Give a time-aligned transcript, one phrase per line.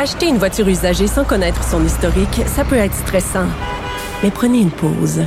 [0.00, 3.48] Acheter une voiture usagée sans connaître son historique, ça peut être stressant.
[4.22, 5.24] Mais prenez une pause.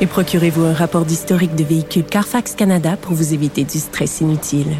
[0.00, 4.76] Et procurez-vous un rapport d'historique de véhicule Carfax Canada pour vous éviter du stress inutile.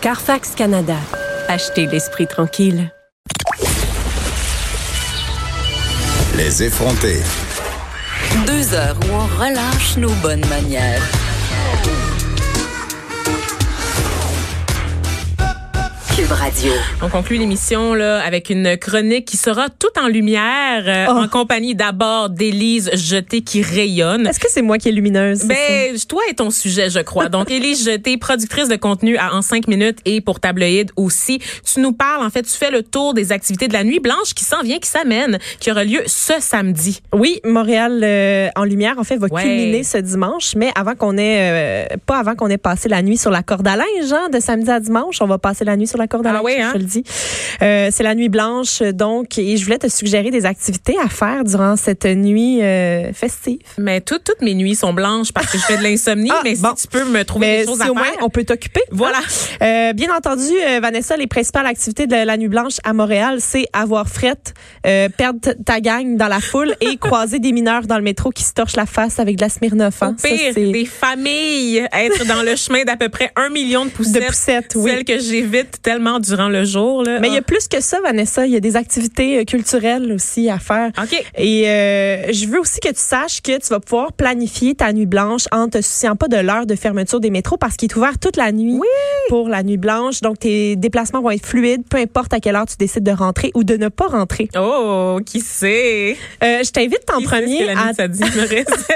[0.00, 0.96] Carfax Canada.
[1.46, 2.90] Achetez l'esprit tranquille.
[6.34, 7.20] Les effronter.
[8.46, 11.02] Deux heures où on relâche nos bonnes manières.
[16.22, 16.72] Cube Radio.
[17.02, 21.18] On conclut l'émission là avec une chronique qui sera tout en lumière euh, Oh.
[21.18, 24.28] en compagnie d'abord d'Élise Jeté qui rayonne.
[24.28, 25.44] Est-ce que c'est moi qui est lumineuse?
[25.46, 27.28] Ben, toi et ton sujet, je crois.
[27.28, 31.40] Donc, Élise Jeté, productrice de contenu à En 5 minutes et pour Tabloïd aussi.
[31.64, 34.34] Tu nous parles, en fait, tu fais le tour des activités de la Nuit Blanche
[34.36, 37.00] qui s'en vient, qui s'amène, qui aura lieu ce samedi.
[37.12, 39.42] Oui, Montréal euh, en lumière, en fait, va Ouais.
[39.42, 43.16] culminer ce dimanche, mais avant qu'on ait, euh, pas avant qu'on ait passé la nuit
[43.18, 45.86] sur la corde à linge, hein, de samedi à dimanche, on va passer la nuit
[45.88, 46.68] sur la corde à Ah oui, hein?
[46.68, 47.04] je te le dis.
[47.62, 51.44] Euh, c'est la nuit blanche, donc, et je voulais te suggérer des activités à faire
[51.44, 53.58] durant cette nuit euh, festive.
[53.78, 56.54] Mais toutes toutes mes nuits sont blanches parce que je fais de l'insomnie, Ah, mais
[56.56, 56.70] bon.
[56.76, 58.82] si tu peux me trouver Mais des choses si à au moins on peut t'occuper.
[58.90, 59.18] Voilà.
[59.18, 59.64] hein.
[59.90, 63.66] Euh, bien entendu, euh, Vanessa, les principales activités de la nuit blanche à Montréal, c'est
[63.72, 64.54] avoir frette,
[64.86, 68.42] euh, perdre ta gang dans la foule et croiser des mineurs dans le métro qui
[68.44, 70.02] se torchent la face avec de la Smirnoff.
[70.02, 70.14] Hein.
[70.22, 74.22] Pire, c'est des familles être dans le chemin d'à peu près un million de poussettes.
[74.22, 74.90] de poussettes, oui.
[74.90, 77.02] Celles que j'évite tellement durant le jour.
[77.04, 77.18] Là.
[77.20, 77.42] Mais il y a Ah.
[77.46, 78.46] plus que ça, Vanessa.
[78.46, 80.90] Il y a des activités euh, culturelles aussi à faire.
[81.02, 81.24] OK.
[81.38, 85.06] Et euh, je veux aussi que tu saches que tu vas pouvoir planifier ta nuit
[85.06, 88.18] blanche en te souciant pas de l'heure de fermeture des métros parce qu'il est ouvert
[88.18, 88.78] toute la nuit
[89.28, 90.20] pour la nuit blanche.
[90.20, 93.50] Donc, tes déplacements vont être fluides, peu importe à quelle heure tu décides de rentrer
[93.54, 94.48] ou de ne pas rentrer.
[94.58, 96.16] Oh, qui sait?
[96.42, 98.44] Euh, je t'invite en Qui sait ce premier que la nuit à...
[98.44, 98.92] reste?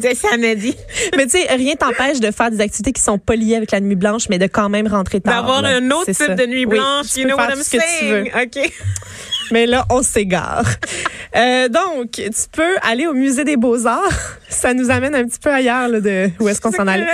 [0.00, 0.74] C'est samedi.
[1.16, 3.80] Mais tu sais, rien t'empêche de faire des activités qui sont pas liées avec la
[3.80, 5.42] nuit blanche, mais de quand même rentrer tard.
[5.42, 6.31] D'avoir un autre type ça.
[6.36, 7.06] De nuit Oui, blanche.
[7.12, 8.30] tu you peux know faire what I'm saying?
[8.32, 8.42] veux.
[8.42, 8.72] OK.
[9.50, 10.64] Mais là, on s'égare.
[11.36, 14.38] Euh, donc, tu peux aller au musée des Beaux-Arts.
[14.52, 17.06] Ça nous amène un petit peu ailleurs là, de où est-ce qu'on s'en allait.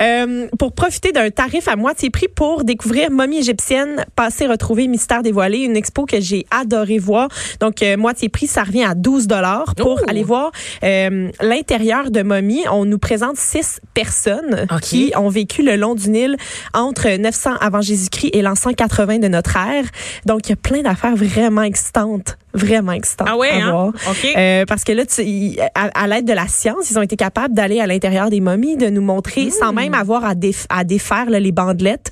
[0.00, 5.22] Euh, pour profiter d'un tarif à moitié prix pour découvrir Momie égyptienne, passé, retrouver, mystère
[5.22, 7.28] dévoilé, une expo que j'ai adoré voir.
[7.60, 10.04] Donc, euh, moitié prix, ça revient à 12 dollars pour Oh!
[10.08, 10.50] aller voir
[10.82, 12.64] euh, l'intérieur de Momie.
[12.70, 16.36] On nous présente six personnes qui ont vécu le long du Nil
[16.74, 19.84] entre 900 avant Jésus-Christ et l'an 180 de notre ère.
[20.26, 23.70] Donc, il y a plein d'affaires vraiment excitantes, vraiment excitantes Ah ouais, à hein?
[23.70, 23.92] voir.
[24.36, 27.54] Euh, parce que là, tu- à, à l'aide de la science, ils ont été capables
[27.54, 29.50] d'aller à l'intérieur des momies, de nous montrer, Hmm.
[29.50, 32.10] sans même avoir à, déf- à défaire là, les bandelettes.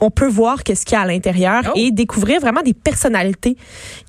[0.00, 1.72] On peut voir qu'est-ce qu'il y a à l'intérieur Oh.
[1.74, 3.56] et découvrir vraiment des personnalités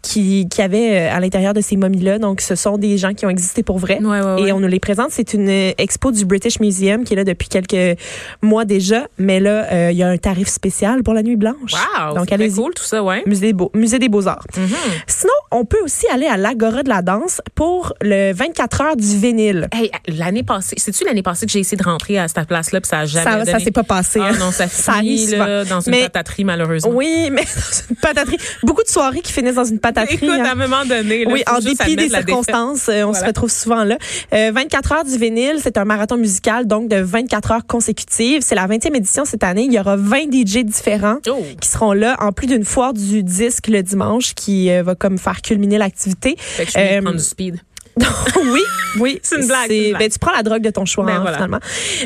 [0.01, 2.19] qui, qui avaient euh, à l'intérieur de ces momies-là.
[2.19, 3.99] Donc, ce sont des gens qui ont existé pour vrai.
[4.01, 4.41] Ouais, ouais, ouais.
[4.49, 5.09] Et on nous les présente.
[5.11, 7.97] C'est une euh, expo du British Museum qui est là depuis quelques
[8.41, 9.07] mois déjà.
[9.17, 11.73] Mais là, euh, il y a un tarif spécial pour la nuit blanche.
[11.73, 12.15] Wow.
[12.15, 12.55] Donc, allez-y.
[12.55, 13.23] cool, tout ça, ouais.
[13.25, 14.45] Musée, des Beaux- Musée des Beaux-Arts.
[14.57, 14.67] Mhm.
[15.07, 19.17] Sinon, on peut aussi aller à l'Agora de la danse pour le 24 heures du
[19.17, 19.67] vinyle.
[19.73, 22.89] Hey, l'année passée, c'est-tu l'année passée que j'ai essayé de rentrer à cette place-là puis
[22.89, 24.19] ça a jamais Ça, ça s'est pas passé.
[24.21, 24.37] Ah hein.
[24.39, 25.63] non, ça Ça finit arrive là.
[25.77, 26.91] Dans une Mais- pataterie, malheureusement.
[26.93, 28.37] Oui, mais dans une pataterie.
[28.63, 30.15] Beaucoup de soirées qui finissent dans une pataterie.
[30.15, 30.43] Écoute, hein.
[30.45, 33.83] à un moment donné, là, Oui, en dépit des circonstances, euh, on se retrouve souvent
[33.83, 33.97] là.
[34.33, 38.41] Euh, 24 heures du vinyle, c'est un marathon musical, donc de 24 heures consécutives.
[38.41, 39.63] C'est la 20e édition cette année.
[39.65, 41.43] Il y aura 20 DJ différents Oh.
[41.61, 45.17] qui seront là, en plus d'une foire du disque le dimanche qui euh, va comme
[45.17, 46.35] faire culminer l'activité.
[46.37, 47.59] Fait que je vais Euh, prendre du speed.
[48.51, 48.61] oui,
[48.99, 49.19] oui.
[49.23, 49.99] C'est une blague, une blague.
[49.99, 51.37] Ben, tu prends la drogue de ton choix, Ben hein, voilà.
[51.37, 51.59] finalement.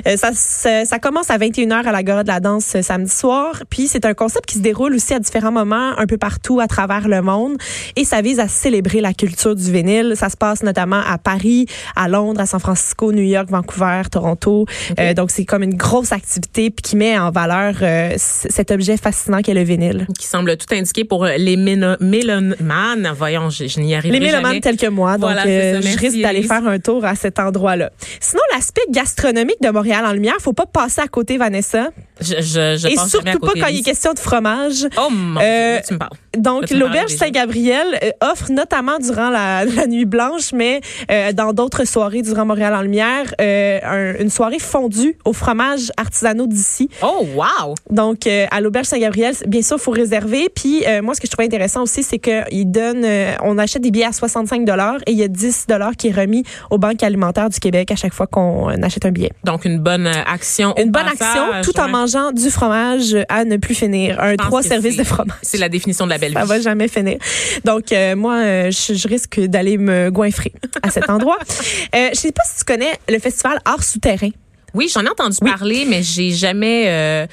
[0.08, 3.64] Euh, ça, ça, ça commence à 21h à l'Agora de la danse euh, samedi soir.
[3.70, 6.68] Puis c'est un concept qui se déroule aussi à différents moments un peu partout à
[6.68, 7.58] travers le monde.
[7.96, 10.14] Et ça vise à célébrer la culture du vinyle.
[10.16, 11.66] Ça se passe notamment à Paris,
[11.96, 14.66] à Londres, à San Francisco, New York, Vancouver, Toronto.
[15.00, 18.98] Euh, donc c'est comme une grosse activité puis qui met en valeur euh, cet objet
[18.98, 20.08] fascinant qu'est le vinyle.
[20.18, 23.12] Qui semble tout indiqué pour les mélomanes.
[23.18, 25.81] Voyons, je, je n'y arriverai Les mélomanes tels que moi, donc Voilà, euh.
[25.82, 27.92] Je risque d'aller faire un tour à cet endroit-là.
[28.20, 31.90] Sinon, l'aspect gastronomique de Montréal en lumière, faut pas passer à côté, Vanessa.
[32.20, 34.88] Je, je, je Et à surtout pas quand il est question de fromage.
[34.98, 36.12] Oh mon Euh, Dieu, tu me parles.
[36.38, 37.12] Donc, l'auberge.
[37.12, 42.46] Saint-Gabriel euh, offre notamment durant la, la nuit blanche, mais euh, dans d'autres soirées durant
[42.46, 46.90] Montréal en lumière, euh, un- une soirée fondue au fromage artisanaux d'ici.
[47.04, 47.76] Oh, wow!
[47.90, 50.48] Donc, euh, à l'auberge Saint-Gabriel, bien sûr, il faut réserver.
[50.54, 53.06] Puis, moi, ce que je trouvais intéressant aussi, c'est qu'ils donnent,
[53.44, 54.62] on achète des billets à 65
[55.08, 55.66] et il y a 10
[55.98, 59.32] qui est remis aux banques alimentaires du Québec à chaque fois qu'on achète un billet.
[59.44, 60.74] Donc, une bonne action.
[60.78, 64.20] au Une bonne passage, action, tout en mangeant du fromage à ne plus finir.
[64.22, 65.36] Un trois services de fromage.
[65.42, 66.48] C'est la définition de la belle Ça vie.
[66.48, 67.18] va jamais finir.
[67.66, 71.38] Donc, euh, moi, euh, je, je risque d'aller me goinfrer à cet endroit.
[71.94, 74.30] Euh, je sais pas si tu connais le festival Art souterrain.
[74.74, 76.86] Oui, j'en ai entendu parler, mais j'ai jamais.
[76.88, 77.26] euh,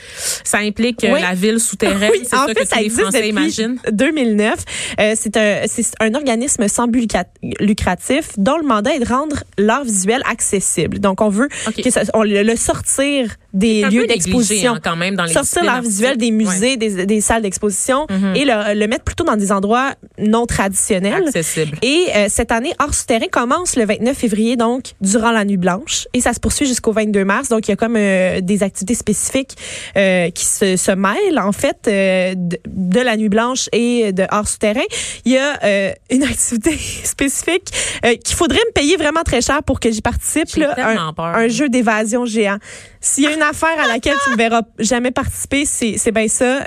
[0.44, 1.20] ça implique euh, Oui.
[1.20, 2.10] la ville souterraine.
[2.12, 3.78] Oui, c'est en ça fait, que ça tous les existe Français depuis imaginent.
[3.92, 4.54] 2009.
[5.00, 7.12] Euh, c'est un, c'est un organisme sans but
[7.60, 10.98] lucratif dont le mandat est de rendre l'art visuel accessible.
[10.98, 11.82] Donc, on veut OK.
[11.82, 14.74] que ça, on le sortir des lieux d'exposition.
[14.74, 18.36] hein, quand même dans les sortir l'art visuel des musées, des, des salles d'exposition Mhm.
[18.36, 21.24] et le, le mettre plutôt dans des endroits non traditionnels.
[21.28, 21.76] Accessible.
[21.82, 26.06] Et euh, cette année, Art souterrain commence le 29 février, donc durant la nuit blanche,
[26.14, 27.48] et ça se poursuit jusqu'au 22 mars.
[27.48, 29.56] Donc il y a comme euh, des activités spécifiques
[29.96, 34.24] euh, qui se, se mêlent en fait euh, de, de la nuit blanche et de
[34.28, 34.88] Art souterrain.
[35.24, 37.70] Il y a une activité spécifique
[38.24, 40.56] qu'il faudrait me payer vraiment très cher pour que j'y participe.
[40.56, 40.74] Là.
[40.78, 42.58] un, un jeu d'évasion géant.
[43.00, 46.60] S'il y a une affaire à laquelle tu ne verras jamais participer, c'est bien ça.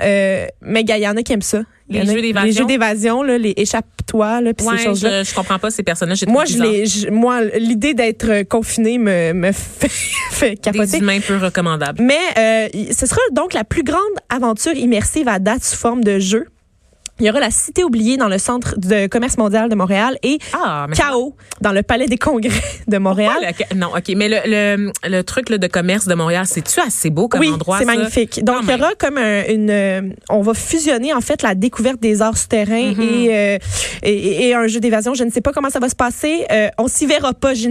[0.62, 1.62] Mais il y en a qui aiment ça.
[2.00, 2.46] Les jeux d'évasion?
[2.46, 5.22] Les jeux d'évasion, là, les échappe-toi, là, puis Ouais, ces choses-là.
[5.22, 6.24] je, je comprends pas ces personnages.
[6.26, 9.88] Moi, je l'ai, je- moi, l'idée d'être confiné me, me fait,
[10.30, 10.98] fait Des capoter.
[10.98, 12.02] humains peu recommandables.
[12.02, 16.18] Mais euh, ce sera donc la plus grande aventure immersive à date sous forme de
[16.18, 16.46] jeu.
[17.22, 20.38] Il y aura la Cité oubliée dans le centre de commerce mondial de Montréal et
[20.54, 22.50] Ah, Chaos dans le palais des congrès
[22.88, 23.36] de Montréal.
[23.70, 24.12] Le- non, OK.
[24.16, 27.48] Mais le, le, le truc là, de commerce de Montréal, c'est-tu assez beau comme oui,
[27.50, 27.78] endroit?
[27.78, 28.42] c'est magnifique.
[28.44, 29.70] Donc, il y aura comme un- une...
[29.70, 33.00] euh, on va fusionner, en fait, la découverte des arts souterrains Mm-hmm.
[33.02, 33.58] et, euh,
[34.02, 35.14] et, et un jeu d'évasion.
[35.14, 36.44] Je ne sais pas comment ça va se passer.
[36.50, 37.54] Euh, on s'y verra pas.
[37.54, 37.68] Je,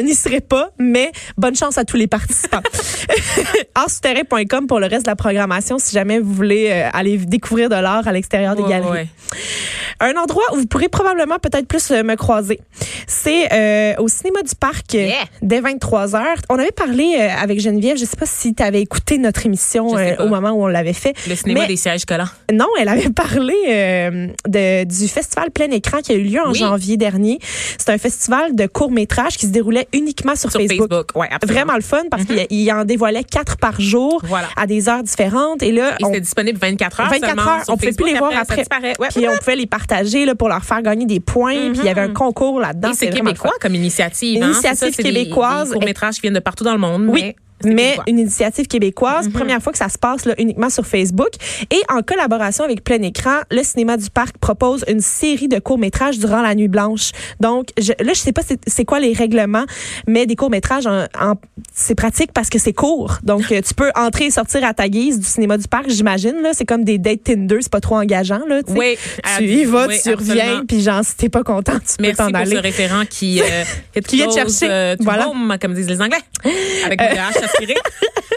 [0.00, 2.60] n'y serai pas, mais bonne chance à tous les participants.
[3.74, 7.76] artsouterrain.com pour le reste de la programmation si jamais vous voulez euh, aller découvrir de
[7.76, 8.89] l'art à l'extérieur des galeries.
[8.90, 9.08] Ouais.
[10.00, 12.58] Un endroit où vous pourrez probablement peut-être plus euh, me croiser,
[13.06, 15.24] c'est euh, au cinéma du parc euh, Yeah.
[15.42, 16.36] dès 23 heures.
[16.48, 19.96] On avait parlé euh, avec Geneviève, je sais pas si tu avais écouté notre émission
[19.96, 21.14] euh, au moment où on l'avait fait.
[21.28, 22.28] Le cinéma Mais- des sièges collants.
[22.52, 26.52] Non, elle avait parlé euh, de, du festival plein écran qui a eu lieu en
[26.52, 26.58] Oui.
[26.58, 27.38] janvier dernier.
[27.78, 30.90] C'est un festival de courts-métrages qui se déroulait uniquement sur, Sur Facebook.
[31.14, 31.58] Ouais, absolument.
[31.60, 34.46] Vraiment le fun parce qu'il il en dévoilait quatre par jour Voilà.
[34.56, 35.62] à des heures différentes.
[35.62, 38.08] Et là, Et on- c'était disponible 24 heures 24 seulement heures, on pouvait plus Facebook.
[38.12, 38.64] les voir après.
[39.00, 39.08] Ouais.
[39.14, 39.89] puis on pouvait les partager
[40.26, 41.70] là, pour leur faire gagner des points.
[41.72, 42.90] Puis il y avait un concours là-dedans.
[42.90, 44.42] Et c'est québécois comme initiative.
[44.42, 44.46] hein?
[44.52, 45.68] Initiative ça, c'est des- québécoise.
[45.68, 47.06] Des courts-métrages qui viennent de partout dans le monde.
[47.08, 47.20] Oui.
[47.22, 51.28] mais Mais une initiative québécoise, première fois que ça se passe là, uniquement sur Facebook.
[51.70, 56.18] Et en collaboration avec Plein Écran, le cinéma du parc propose une série de courts-métrages
[56.18, 57.10] durant la nuit blanche.
[57.40, 59.64] Donc, je, là, je sais pas c'est quoi les règlements,
[60.06, 61.34] mais des courts-métrages, en, en-
[61.74, 63.18] c'est pratique parce que c'est court.
[63.22, 66.36] Donc, euh, tu peux entrer et sortir à ta guise du cinéma du parc, j'imagine.
[66.42, 68.40] là C'est comme des dates Tinder, c'est pas trop engageant.
[68.48, 68.60] Là.
[68.68, 68.96] Oui,
[69.38, 72.16] Tu y vas, oui, tu reviens, puis genre, si t'es pas content, tu peux Merci
[72.16, 72.56] t'en pour aller.
[72.56, 73.44] ce référent qui, euh,
[74.06, 74.68] Qui vient te chercher.
[74.70, 75.28] euh, Voilà.
[75.28, 76.18] home, comme disent les Anglais.
[76.86, 77.32] Avec mon H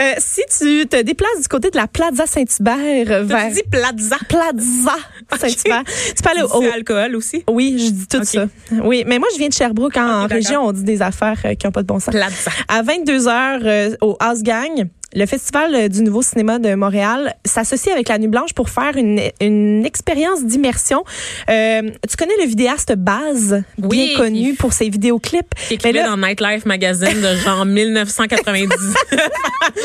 [0.00, 4.16] Euh, si tu te déplaces du côté de la Plaza Saint-Hubert vers dit plaza.
[4.28, 4.96] Plaza
[5.38, 7.44] Saint-Hubert, tu aller au, alcool aussi?
[7.48, 8.46] Oui, je dis tout ça.
[8.82, 9.96] Oui, mais moi, je viens de Sherbrooke.
[9.96, 12.14] En, en région, on dit des affaires euh, qui n'ont pas de bon sens.
[12.14, 12.50] Plaza.
[12.68, 17.34] À 22 h euh, au House Gang, le Festival euh, du Nouveau Cinéma de Montréal
[17.44, 21.02] s'associe avec la Nuit Blanche pour faire une, une expérience d'immersion.
[21.48, 25.54] Euh, tu connais le vidéaste Baz, Oui, bien qui- connu pour ses vidéoclips.
[25.54, 28.68] Qui Mais écrivait là, dans Nightlife Magazine de genre 1990.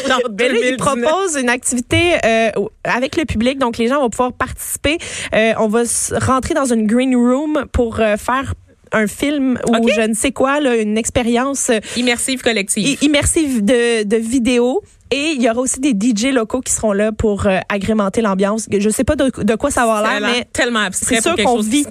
[0.07, 0.77] genre Mais là, il 2019.
[0.77, 2.49] propose une activité euh,
[2.83, 4.97] avec le public, donc les gens vont pouvoir participer.
[5.33, 5.83] Euh, on va
[6.21, 8.53] rentrer dans une green room pour faire
[8.91, 12.97] un film ou je ne sais quoi, là, une expérience Immersive collective.
[13.01, 14.83] immersive de, de vidéo.
[15.11, 18.67] Et il y aura aussi des DJ locaux qui seront là pour euh, agrémenter l'ambiance.
[18.75, 21.59] Je sais pas de, de quoi ça va l'air, mais tellement abstrait c'est sûr qu'on
[21.59, 21.85] vit-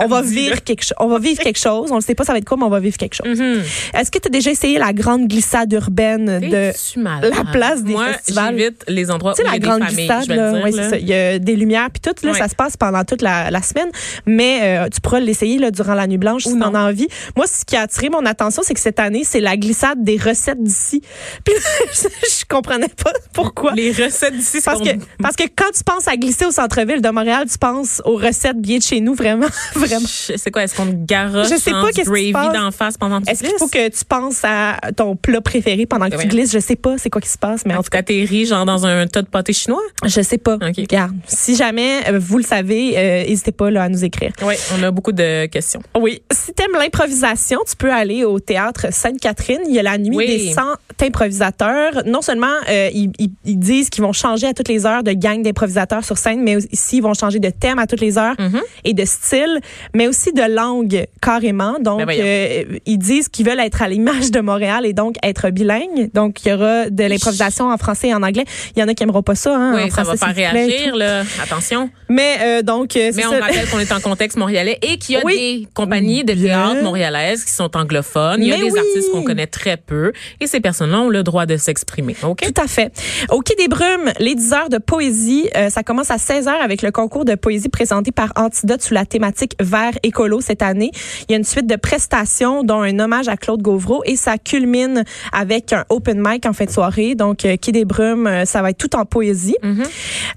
[0.00, 0.94] on va vivre quelque chose.
[0.98, 1.92] On va vivre quelque chose.
[1.92, 3.38] On ne sait pas ça va être quoi, mais on va vivre quelque chose.
[3.38, 3.62] Mhm.
[3.94, 8.12] Est-ce que tu as déjà essayé la grande glissade urbaine de la place des Moi,
[8.14, 8.56] festivals?
[8.58, 10.50] j'évite les endroits où il y la a des grande familles, glissade, je vais là,
[10.50, 10.82] le dire, ouais, là.
[10.82, 10.98] c'est ça.
[10.98, 12.38] Il y a des lumières, puis tout, là, Ouais.
[12.38, 13.88] ça se passe pendant toute la, la semaine,
[14.26, 16.78] mais euh, tu pourras l'essayer là, durant la nuit blanche si Ou t'en non.
[16.80, 17.06] as envie.
[17.36, 20.16] Moi, ce qui a attiré mon attention, c'est que cette année, c'est la glissade des
[20.16, 21.02] recettes d'ici.
[21.44, 21.54] Puis
[21.92, 22.08] je,
[22.40, 23.72] je comprenais pas pourquoi.
[23.74, 24.90] Les recettes d'ici, Parce sont- que,
[25.22, 28.60] parce que quand tu penses à glisser au centre-ville de Montréal, tu penses aux recettes
[28.60, 29.46] bien de chez nous, vraiment.
[29.74, 30.06] vraiment.
[30.06, 30.62] C'est quoi?
[30.64, 32.52] Est-ce qu'on te garoche Je sais pas qu'est-ce qui se gravy passe.
[32.52, 35.86] d'en face pendant que tu Est-ce qu'il faut que tu penses à ton plat préféré
[35.86, 36.52] pendant que tu glisses?
[36.52, 38.86] Je sais pas c'est quoi qui se passe, mais en tout cas, t'atterris genre dans
[38.86, 39.82] un tas de pâté chinois?
[40.04, 40.56] Je sais pas.
[40.60, 44.32] Regarde, si jamais euh, vous le savez, euh, n'hésitez pas là, à nous écrire.
[44.42, 45.80] Oui, on a beaucoup de questions.
[45.98, 46.22] Oui.
[46.32, 49.60] Si t'aimes l'improvisation, tu peux aller au théâtre Sainte-Catherine.
[49.68, 50.26] Il y a la nuit Oui.
[50.26, 50.60] des 100
[51.02, 52.02] improvisateurs.
[52.06, 55.12] Non seulement euh, ils, ils- ils disent qu'ils vont changer à toutes les heures de
[55.12, 58.34] gang d'improvisateurs sur scène, mais aussi ils vont changer de thème à toutes les heures
[58.38, 58.60] Mm-hmm.
[58.84, 59.60] et de style,
[59.94, 61.76] mais aussi de langue carrément.
[61.80, 65.50] Donc, Ben euh, ils disent qu'ils veulent être à l'image de Montréal et donc être
[65.50, 66.10] bilingues.
[66.14, 68.44] Donc, il y aura de l'improvisation en français et en anglais.
[68.76, 69.54] Il y en a qui aimeront pas ça.
[69.56, 71.22] Hein, en Oui, ça va faire réagir, là.
[71.42, 71.90] Attention.
[72.08, 73.40] Mais euh, donc, euh, Mais on ça.
[73.40, 75.34] rappelle qu'on est en contexte montréalais et qu'il y a Oui.
[75.62, 78.42] des compagnies de théâtre montréalaises qui sont anglophones.
[78.42, 78.78] Il y a Mais des oui.
[78.78, 82.16] artistes qu'on connaît très peu et ces personnes-là ont le droit de s'exprimer.
[82.42, 82.92] Tout à fait.
[83.30, 86.60] Au Quai des Brumes, les 10 heures de poésie, euh, ça commence à 16 heures
[86.62, 90.90] avec le concours de poésie présenté par Antidote sous la thématique vert écolo cette année.
[91.28, 94.38] Il y a une suite de prestations dont un hommage à Claude Gauvreau et ça
[94.38, 97.14] culmine avec un open mic en fin de soirée.
[97.14, 99.56] Donc, euh, Quai des Brumes, euh, ça va être tout en poésie.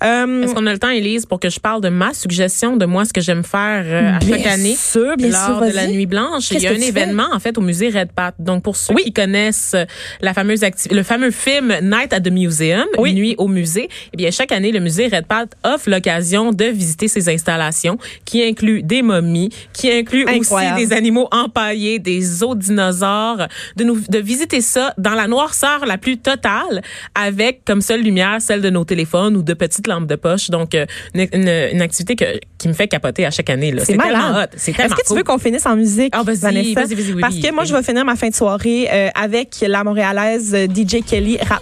[0.04, 2.86] Euh, Est-ce qu'on a le temps, Élise, pour que je parle de ma suggestion de
[2.86, 4.76] moi, ce que j'aime faire euh, à Bien chaque année?
[4.76, 6.88] sûr, bien lors sûr, de la Nuit Blanche, il y a un fais?
[6.88, 8.34] événement en fait au musée Red Pat.
[8.40, 9.04] Donc pour ceux Oui.
[9.04, 9.76] qui connaissent
[10.22, 10.62] la fameuse
[10.92, 13.14] le fameux film Night at the Museum, Oui.
[13.14, 17.08] Nuit au musée, eh bien chaque année le musée Red Pat offre l'occasion de visiter
[17.08, 20.78] ses installations qui incluent des momies, qui incluent Incroyable.
[20.80, 25.86] aussi des animaux empaillés, des os dinosaures, de nous de visiter ça dans la noirceur
[25.86, 26.82] la plus totale
[27.16, 30.50] avec comme seule lumière celle de nos téléphones ou de petites lampes de poche.
[30.50, 32.26] Donc euh, une, une- une activité que,
[32.58, 33.84] qui me fait capoter à chaque année là.
[33.86, 34.46] C'est tellement hot.
[34.56, 36.82] C'est Est-ce tellement que tu veux qu'on finisse en musique, vas-y, Vanessa?
[36.82, 37.70] vas-y, vas-y, oui, Parce que moi, oui.
[37.70, 41.62] je vais finir ma fin de soirée euh, avec la montréalaise euh, DJ Kelly Rap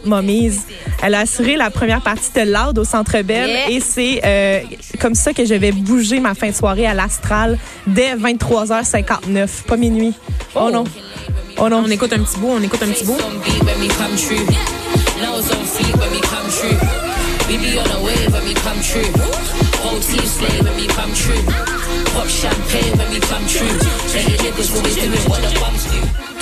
[1.03, 3.69] Elle a assuré la première partie de Loud au Centre Bell Yeah.
[3.69, 4.60] et c'est euh,
[5.00, 7.57] comme ça que je vais bouger ma fin de soirée à l'Astral
[7.88, 10.13] dès 23h59, pas minuit.
[10.55, 10.72] Oh, Oh.
[10.72, 10.84] non.
[11.57, 11.84] Oh non.
[11.86, 13.17] On écoute un petit bout, on écoute un petit bout.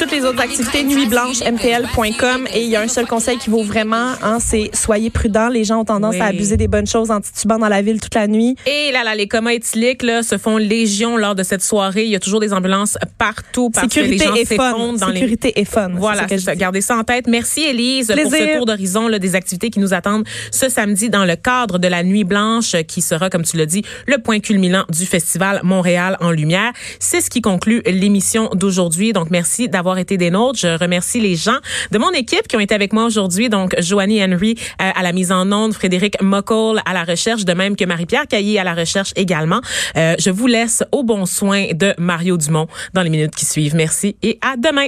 [0.03, 2.48] Toutes les autres activités, nuitblanche.mtl.com.
[2.53, 5.48] Et il y a un seul conseil qui vaut vraiment, hein, c'est soyez prudents.
[5.48, 6.19] Les gens ont tendance Oui.
[6.22, 8.57] à abuser des bonnes choses en titubant dans la ville toute la nuit.
[8.65, 12.03] Et là, là, les comas éthyliques là, se font légion lors de cette soirée.
[12.03, 15.22] Il y a toujours des ambulances partout parce Sécurité que les gens s'effondrent dans les
[15.22, 15.91] Sécurité et fun.
[15.95, 17.27] Voilà, c'est ça gardez ça en tête.
[17.27, 18.50] Merci Élise pour Plaisir.
[18.51, 22.03] ce tour d'horizon des activités qui nous attendent ce samedi dans le cadre de la
[22.03, 26.31] Nuit Blanche qui sera, comme tu l'as dit, le point culminant du festival Montréal en
[26.31, 26.74] Lumière.
[27.00, 29.13] C'est ce qui conclut l'émission d'aujourd'hui.
[29.13, 30.60] Donc, merci d'avoir été des nôtres.
[30.60, 31.58] Je remercie les gens
[31.92, 33.50] de mon équipe qui ont été avec moi aujourd'hui.
[33.50, 37.54] Donc, Joanie Henry euh, à la mise en onde, Frédéric Mockle à la recherche, de
[37.54, 39.62] même que Marie-Pierre Caillé à la recherche également.
[39.96, 43.76] Euh, je vous laisse au bon soin de Mario Dumont dans les minutes qui suivent.
[43.76, 44.88] Merci et à demain.